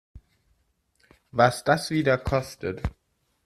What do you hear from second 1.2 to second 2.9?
Was das wieder kostet!